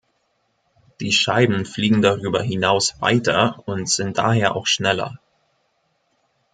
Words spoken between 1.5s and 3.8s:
fliegen darüber hinaus weiter